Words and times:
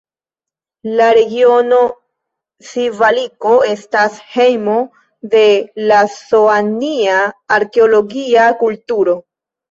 La 0.99 1.07
regiono 1.15 1.81
Sivaliko 2.69 3.51
estas 3.73 4.15
hejmo 4.35 4.77
de 5.33 5.43
la 5.91 5.99
Soania 6.15 7.19
arkeologia 7.59 8.47
kulturo. 8.63 9.15